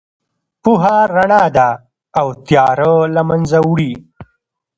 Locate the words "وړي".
3.67-3.93